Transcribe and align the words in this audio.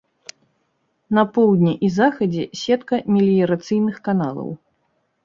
На 1.17 1.23
поўдні 1.35 1.73
і 1.87 1.91
захадзе 1.97 2.43
сетка 2.61 2.95
меліярацыйных 3.17 3.95
каналаў. 4.09 4.49